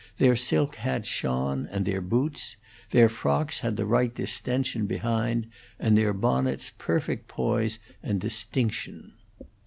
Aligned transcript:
Their 0.17 0.35
silk 0.35 0.77
hats 0.77 1.07
shone, 1.07 1.67
and 1.67 1.85
their 1.85 2.01
boots; 2.01 2.57
their 2.89 3.07
frocks 3.07 3.59
had 3.59 3.77
the 3.77 3.85
right 3.85 4.11
distension 4.11 4.87
behind, 4.87 5.45
and 5.77 5.95
their 5.95 6.11
bonnets 6.11 6.71
perfect 6.79 7.27
poise 7.27 7.77
and 8.01 8.19
distinction. 8.19 9.11